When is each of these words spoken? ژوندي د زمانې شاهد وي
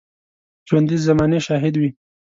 ژوندي 0.67 0.97
د 0.99 1.03
زمانې 1.07 1.39
شاهد 1.47 1.73
وي 1.77 1.89